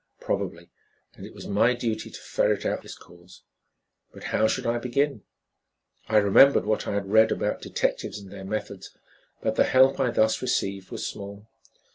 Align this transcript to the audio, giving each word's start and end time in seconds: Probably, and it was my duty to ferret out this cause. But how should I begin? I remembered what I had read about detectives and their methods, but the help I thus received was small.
Probably, 0.19 0.71
and 1.13 1.27
it 1.27 1.33
was 1.35 1.45
my 1.45 1.75
duty 1.75 2.09
to 2.09 2.19
ferret 2.19 2.65
out 2.65 2.81
this 2.81 2.97
cause. 2.97 3.43
But 4.11 4.23
how 4.33 4.47
should 4.47 4.65
I 4.65 4.79
begin? 4.79 5.21
I 6.09 6.17
remembered 6.17 6.65
what 6.65 6.87
I 6.87 6.95
had 6.95 7.11
read 7.11 7.31
about 7.31 7.61
detectives 7.61 8.17
and 8.17 8.31
their 8.31 8.43
methods, 8.43 8.97
but 9.43 9.57
the 9.57 9.63
help 9.63 9.99
I 9.99 10.09
thus 10.09 10.41
received 10.41 10.89
was 10.89 11.05
small. 11.05 11.45